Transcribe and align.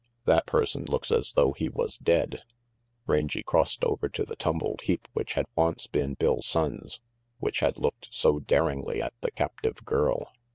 "That 0.25 0.47
person 0.47 0.85
looks 0.85 1.11
as 1.11 1.31
though 1.33 1.51
he 1.51 1.69
was 1.69 1.99
dead/' 1.99 2.39
Rangy 3.05 3.43
crossed 3.43 3.83
over 3.83 4.09
to 4.09 4.25
the 4.25 4.35
tumbled 4.35 4.81
heap 4.81 5.07
which 5.13 5.33
had 5.33 5.45
once 5.55 5.85
been 5.85 6.15
Bill 6.15 6.37
Sonnes, 6.41 6.99
which 7.37 7.59
had 7.59 7.77
looked 7.77 8.07
so 8.09 8.39
daringly 8.39 8.99
at 8.99 9.13
the 9.21 9.29
captive 9.29 9.85
girl. 9.85 10.31